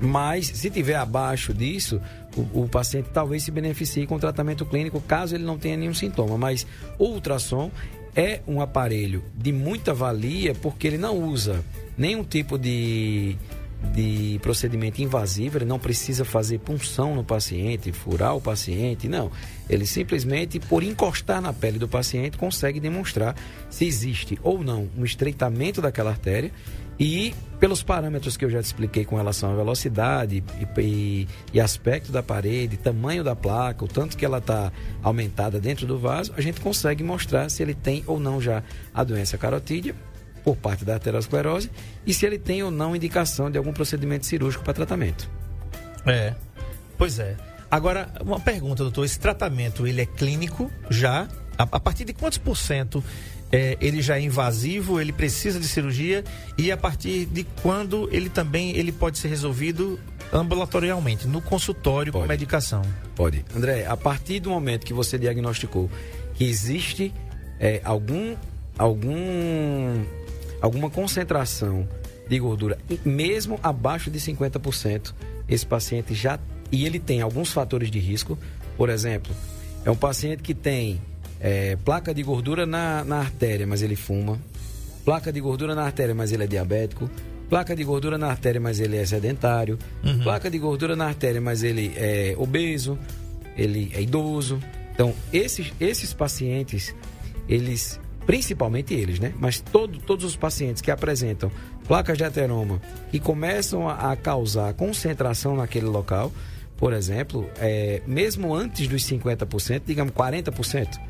[0.00, 2.00] Mas, se tiver abaixo disso,
[2.36, 6.36] o, o, paciente talvez se beneficie com tratamento clínico, caso ele não tenha nenhum sintoma.
[6.36, 6.66] Mas
[6.98, 7.70] o ultrassom
[8.16, 11.64] é um aparelho de muita valia porque ele não usa
[11.96, 13.36] nenhum tipo de,
[13.94, 19.30] de procedimento invasivo, ele não precisa fazer punção no paciente, furar o paciente, não.
[19.68, 23.34] Ele simplesmente, por encostar na pele do paciente, consegue demonstrar
[23.68, 26.50] se existe ou não um estreitamento daquela artéria
[26.98, 31.60] e pelos parâmetros que eu já te expliquei com relação à velocidade e, e, e
[31.60, 36.32] aspecto da parede, tamanho da placa, o tanto que ela está aumentada dentro do vaso,
[36.36, 39.94] a gente consegue mostrar se ele tem ou não já a doença carotídea
[40.44, 41.70] por parte da arteriosclerose
[42.06, 45.30] e se ele tem ou não indicação de algum procedimento cirúrgico para tratamento.
[46.06, 46.34] É,
[46.98, 47.36] pois é.
[47.70, 49.04] Agora, uma pergunta, doutor.
[49.04, 51.28] Esse tratamento, ele é clínico já?
[51.56, 53.02] A, a partir de quantos por cento
[53.52, 56.24] é, ele já é invasivo, ele precisa de cirurgia
[56.56, 60.00] e a partir de quando ele também ele pode ser resolvido
[60.32, 62.24] ambulatorialmente, no consultório Pode.
[62.24, 62.82] com medicação?
[63.14, 63.44] Pode.
[63.54, 65.90] André, a partir do momento que você diagnosticou
[66.34, 67.12] que existe
[67.60, 68.34] é, algum,
[68.78, 70.02] algum,
[70.62, 71.86] alguma concentração
[72.28, 75.12] de gordura, mesmo abaixo de 50%,
[75.48, 76.38] esse paciente já.
[76.70, 78.38] E ele tem alguns fatores de risco.
[78.78, 79.34] Por exemplo,
[79.84, 81.02] é um paciente que tem
[81.38, 84.38] é, placa de gordura na, na artéria, mas ele fuma.
[85.04, 87.10] Placa de gordura na artéria, mas ele é diabético.
[87.50, 89.78] Placa de gordura na artéria, mas ele é sedentário.
[90.22, 92.98] Placa de gordura na artéria, mas ele é obeso.
[93.56, 94.58] Ele é idoso.
[94.94, 96.94] Então, esses, esses pacientes,
[97.48, 99.32] eles, principalmente eles, né?
[99.38, 101.50] Mas todo, todos os pacientes que apresentam
[101.86, 102.80] placas de ateroma
[103.12, 106.32] e começam a, a causar concentração naquele local,
[106.76, 111.00] por exemplo, é, mesmo antes dos 50%, digamos 40%,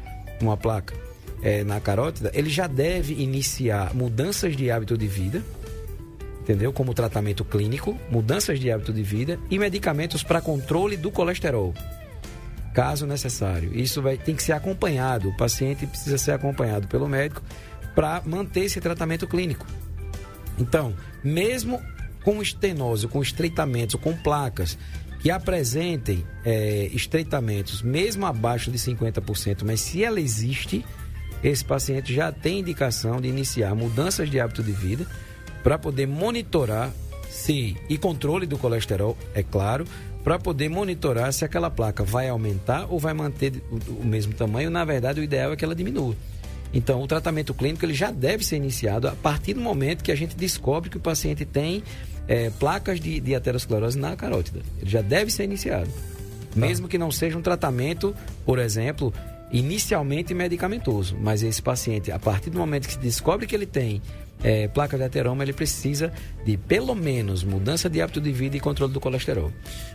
[0.41, 0.95] uma placa
[1.43, 5.43] é, na carótida, ele já deve iniciar mudanças de hábito de vida,
[6.41, 6.73] entendeu?
[6.73, 11.75] Como tratamento clínico, mudanças de hábito de vida e medicamentos para controle do colesterol,
[12.73, 13.71] caso necessário.
[13.75, 17.43] Isso vai, tem que ser acompanhado, o paciente precisa ser acompanhado pelo médico
[17.95, 19.67] para manter esse tratamento clínico.
[20.59, 21.81] Então, mesmo
[22.25, 24.79] com estenose, com estreitamentos, com placas
[25.21, 30.85] que apresentem é, estreitamentos mesmo abaixo de 50%, mas se ela existe,
[31.43, 35.07] esse paciente já tem indicação de iniciar mudanças de hábito de vida
[35.63, 36.91] para poder monitorar
[37.33, 39.87] se e controle do colesterol, é claro,
[40.23, 44.71] para poder monitorar se aquela placa vai aumentar ou vai manter o, mesmo tamanho.
[44.71, 46.15] Na verdade, o ideal é que ela diminua.
[46.75, 50.15] Então, o tratamento clínico ele já deve ser iniciado a partir do momento que a
[50.15, 51.83] gente descobre que o paciente tem
[52.29, 54.61] é, placas de, de aterosclerose na carótida.
[54.81, 55.91] Ele já deve ser iniciado.
[56.55, 58.15] Mesmo que não seja um tratamento,
[58.45, 59.13] por exemplo,
[59.51, 61.17] inicialmente medicamentoso.
[61.19, 64.03] Mas esse paciente, a partir do momento que se descobre que ele tem
[64.43, 66.13] é, placa de ateroma, ele precisa
[66.45, 69.53] de pelo menos mudança de hábito de vida e controle do colesterol.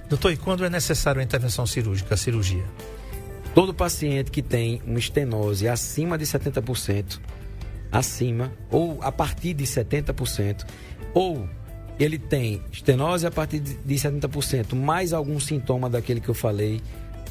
[0.10, 2.64] Doutor, e quando é necessário a intervenção cirúrgica, a cirurgia?
[3.54, 7.20] Todo paciente que tem uma estenose acima de 70%,
[7.92, 10.66] acima, ou a partir de 70%,
[11.14, 11.48] ou
[12.00, 16.82] ele tem estenose a partir de 70%, mais algum sintoma daquele que eu falei,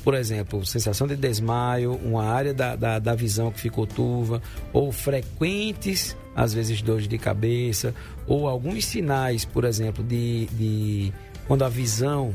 [0.03, 4.91] por exemplo, sensação de desmaio, uma área da, da, da visão que ficou turva, ou
[4.91, 7.95] frequentes, às vezes, dores de cabeça,
[8.27, 11.13] ou alguns sinais, por exemplo, de, de
[11.49, 12.35] quando a visão,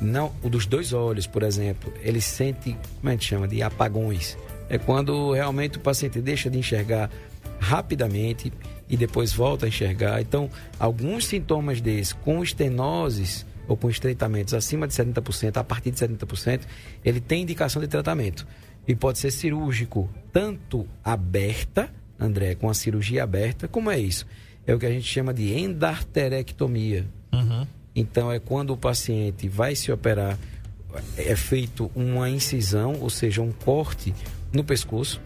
[0.00, 4.36] não, o dos dois olhos, por exemplo, ele sente, como é que chama, de apagões.
[4.68, 7.08] É quando realmente o paciente deixa de enxergar
[7.60, 8.52] rapidamente
[8.88, 10.20] e depois volta a enxergar.
[10.20, 15.98] Então, alguns sintomas desses, com estenoses ou com estreitamentos acima de 70%, a partir de
[15.98, 16.62] 70%,
[17.04, 18.46] ele tem indicação de tratamento.
[18.88, 24.26] E pode ser cirúrgico, tanto aberta, André, com a cirurgia aberta, como é isso?
[24.66, 27.06] É o que a gente chama de endarterectomia.
[27.94, 30.38] Então, é quando o paciente vai se operar,
[31.16, 34.14] é feito uma incisão, ou seja, um corte
[34.52, 35.20] no pescoço,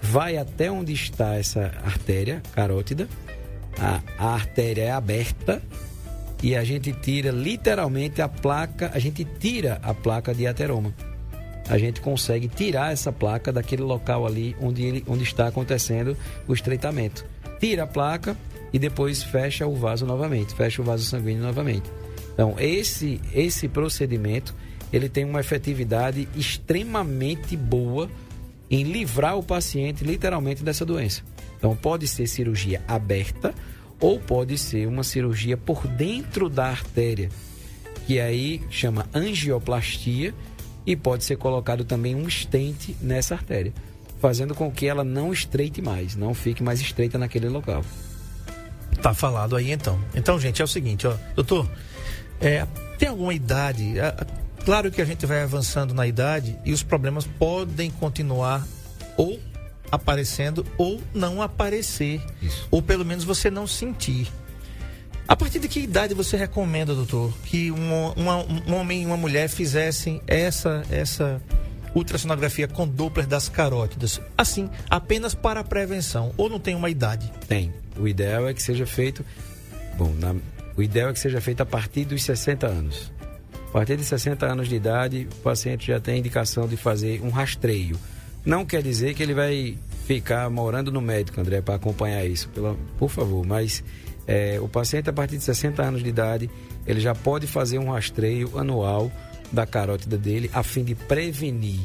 [0.00, 3.08] vai até onde está essa artéria carótida,
[3.78, 5.62] a, a artéria é aberta
[6.42, 10.94] e a gente tira literalmente a placa, a gente tira a placa de ateroma.
[11.70, 16.16] A gente consegue tirar essa placa daquele local ali onde, ele, onde está acontecendo
[16.48, 17.24] o estreitamento.
[17.60, 18.36] Tira a placa
[18.72, 21.88] e depois fecha o vaso novamente, fecha o vaso sanguíneo novamente.
[22.34, 24.52] Então, esse, esse procedimento
[24.92, 28.10] ele tem uma efetividade extremamente boa
[28.68, 31.22] em livrar o paciente literalmente dessa doença.
[31.56, 33.54] Então, pode ser cirurgia aberta
[34.00, 37.28] ou pode ser uma cirurgia por dentro da artéria,
[38.08, 40.34] que aí chama angioplastia
[40.86, 43.72] e pode ser colocado também um estente nessa artéria,
[44.20, 47.84] fazendo com que ela não estreite mais, não fique mais estreita naquele local.
[49.02, 49.98] Tá falado aí então.
[50.14, 51.68] Então, gente, é o seguinte, ó, doutor,
[52.40, 52.66] é,
[52.98, 53.98] tem alguma idade?
[53.98, 54.14] É,
[54.64, 58.66] claro que a gente vai avançando na idade e os problemas podem continuar
[59.16, 59.38] ou
[59.90, 62.22] aparecendo ou não aparecer.
[62.40, 62.66] Isso.
[62.70, 64.30] Ou pelo menos você não sentir.
[65.30, 69.16] A partir de que idade você recomenda, doutor, que um, uma- um homem e uma
[69.16, 71.40] mulher fizessem essa, essa
[71.94, 74.20] ultrassonografia com Doppler das carótidas?
[74.36, 77.30] Assim, apenas para prevenção, ou não tem uma idade?
[77.46, 77.72] Tem.
[77.96, 79.24] O ideal é que seja feito.
[79.96, 80.34] Bom, na-
[80.76, 83.12] o ideal é que seja feito a partir dos 60 anos.
[83.68, 87.30] A partir de 60 anos de idade, o paciente já tem indicação de fazer um
[87.30, 87.96] rastreio.
[88.44, 92.50] Não quer dizer que ele vai ficar morando no médico, André, para acompanhar isso,
[92.98, 93.46] por favor.
[93.46, 93.84] Mas
[94.26, 96.50] é, o paciente, a partir de 60 anos de idade,
[96.86, 99.10] ele já pode fazer um rastreio anual
[99.52, 101.80] da carótida dele, a fim de prevenir.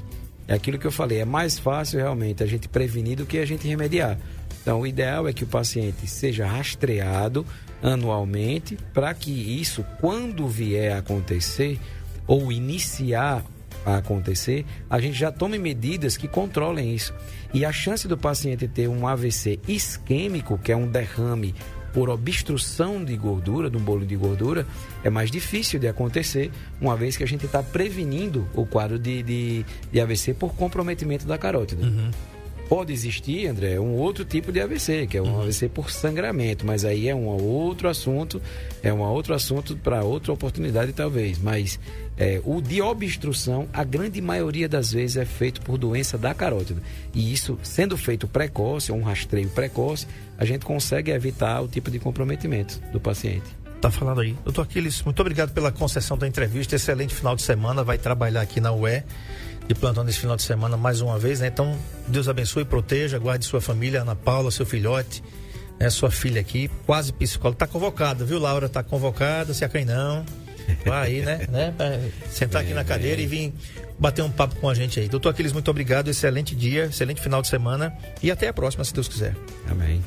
[0.48, 3.46] É aquilo que eu falei, é mais fácil realmente a gente prevenir do que a
[3.46, 4.18] gente remediar.
[4.62, 7.46] Então, o ideal é que o paciente seja rastreado
[7.82, 11.80] anualmente para que isso, quando vier a acontecer
[12.28, 13.44] ou iniciar
[13.86, 17.14] a acontecer, a gente já tome medidas que controlem isso.
[17.54, 21.54] E a chance do paciente ter um AVC isquêmico, que é um derrame
[21.96, 24.68] por obstrução de gordura, de um bolo de gordura,
[25.02, 29.24] é mais difícil de acontecer, uma vez que a gente está prevenindo o quadro de,
[29.24, 31.88] de, de AVC por comprometimento da carótida.
[32.68, 36.84] Pode existir, André, um outro tipo de AVC, que é um AVC por sangramento, mas
[36.84, 38.42] aí é um outro assunto,
[38.82, 41.38] é um outro assunto para outra oportunidade talvez.
[41.38, 41.80] Mas
[42.18, 46.82] é, o de obstrução, a grande maioria das vezes é feito por doença da carótida.
[47.14, 52.00] E isso, sendo feito precoce, um rastreio precoce, a gente consegue evitar o tipo de
[52.00, 53.46] comprometimento do paciente.
[53.80, 54.36] Tá falando aí.
[54.44, 56.76] Doutor Aquiles, muito obrigado pela concessão da entrevista.
[56.76, 57.84] Excelente final de semana.
[57.84, 59.04] Vai trabalhar aqui na UE
[59.68, 61.48] de plantão nesse final de semana mais uma vez, né?
[61.48, 65.24] Então, Deus abençoe proteja, guarde sua família, Ana Paula, seu filhote,
[65.80, 65.90] né?
[65.90, 67.60] sua filha aqui, quase psicóloga.
[67.60, 68.70] Tá convocada, viu, Laura?
[68.70, 70.24] Tá convocada, se acai não.
[70.86, 71.46] Vai aí, né?
[71.50, 72.12] né?
[72.30, 73.54] Sentar aqui na cadeira e vir
[73.98, 75.08] bater um papo com a gente aí.
[75.08, 76.10] Doutor Aquiles, muito obrigado.
[76.10, 79.36] Excelente dia, excelente final de semana e até a próxima, se Deus quiser.
[79.70, 80.04] Amém.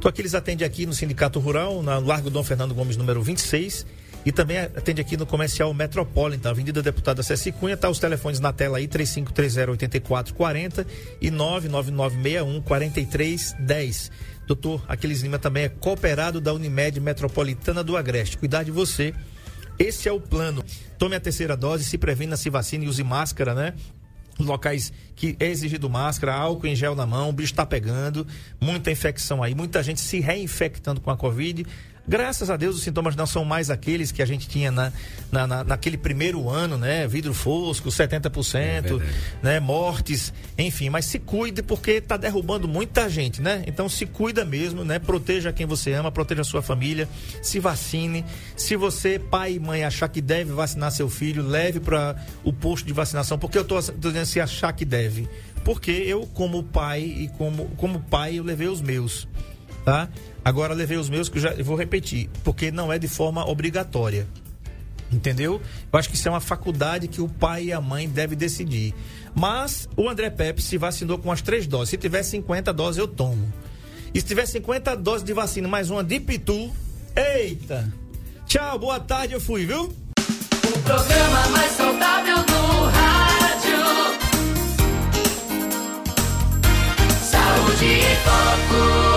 [0.00, 3.86] Tô aqui, eles atendem aqui no Sindicato Rural, na Largo Dom Fernando Gomes, número 26.
[4.24, 7.76] E também atende aqui no Comercial Metropolitan, Avenida Deputada Ceci Cunha.
[7.76, 10.86] Tá os telefones na tela aí, 3530-8440
[11.20, 14.10] e 99961-4310.
[14.46, 18.38] Doutor Aquiles Lima também é cooperado da Unimed Metropolitana do Agreste.
[18.38, 19.12] Cuidar de você.
[19.78, 20.64] Esse é o plano.
[20.98, 23.74] Tome a terceira dose, se previna, se vacine e use máscara, né?
[24.38, 28.26] locais que é exigido máscara, álcool em gel na mão, o bicho está pegando,
[28.60, 31.64] muita infecção aí, muita gente se reinfectando com a Covid.
[32.06, 34.92] Graças a Deus os sintomas não são mais aqueles que a gente tinha na,
[35.32, 37.06] na, na- naquele primeiro ano, né?
[37.08, 39.00] Vidro fosco, 70%,
[39.42, 39.58] né?
[39.58, 43.64] Mortes, enfim, mas se cuide porque está derrubando muita gente, né?
[43.66, 44.98] Então se cuida mesmo, né?
[44.98, 47.08] Proteja quem você ama, proteja a sua família,
[47.40, 48.22] se vacine.
[48.54, 52.86] Se você, pai e mãe, achar que deve vacinar seu filho, leve para o posto
[52.86, 55.26] de vacinação, porque eu estou dizendo se achar que deve.
[55.64, 59.26] Porque eu, como pai e como, como pai, eu levei os meus
[59.84, 60.08] tá?
[60.44, 63.48] Agora levei os meus que eu já eu vou repetir, porque não é de forma
[63.48, 64.28] obrigatória.
[65.10, 65.60] Entendeu?
[65.92, 68.92] Eu acho que isso é uma faculdade que o pai e a mãe devem decidir.
[69.34, 71.90] Mas o André Pepe se vacinou com as três doses.
[71.90, 73.52] Se tiver 50 doses, eu tomo.
[74.12, 76.70] E se tiver 50 doses de vacina mais uma de Pitu,
[77.16, 77.92] eita!
[78.46, 79.84] Tchau, boa tarde, eu fui, viu?
[79.84, 83.84] O programa mais saudável do rádio.
[87.24, 89.13] Saúde em Foco.